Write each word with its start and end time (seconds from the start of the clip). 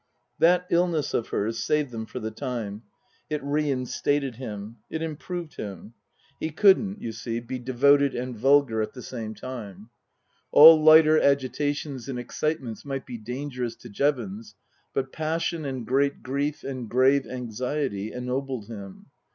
That 0.39 0.65
illness 0.71 1.13
of 1.13 1.27
hers 1.27 1.59
saved 1.59 1.91
them 1.91 2.07
for 2.07 2.19
the 2.19 2.31
time. 2.31 2.81
It 3.29 3.39
re 3.43 3.69
instated 3.69 4.37
him. 4.37 4.77
It 4.89 5.03
improved 5.03 5.57
him. 5.57 5.93
He 6.39 6.49
couldn't, 6.49 6.99
you 7.03 7.11
see, 7.11 7.39
204 7.39 7.39
Tasker 7.39 7.59
Jevons 7.59 7.59
be 7.59 7.71
devoted 7.71 8.15
and 8.15 8.35
vulgar 8.35 8.81
at 8.81 8.93
the 8.93 9.03
same 9.03 9.35
time. 9.35 9.91
All 10.51 10.81
lighter 10.81 11.21
agitations 11.21 12.09
and 12.09 12.17
excitements 12.17 12.83
might 12.83 13.05
be 13.05 13.19
dangerous 13.19 13.75
to 13.75 13.89
Jevons, 13.89 14.55
but 14.91 15.11
passion 15.11 15.65
and 15.65 15.85
great 15.85 16.23
grief 16.23 16.63
and 16.63 16.89
grave 16.89 17.27
anxiety 17.27 18.11
ennobled 18.11 18.69
him. 18.69 19.05